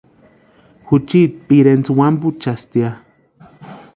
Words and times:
Juchiti 0.87 1.21
pirentsï 1.47 1.91
wampuchastia. 1.99 2.89